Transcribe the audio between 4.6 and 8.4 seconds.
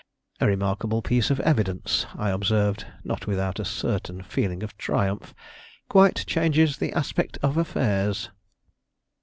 of triumph; "quite changes the aspect of affairs!"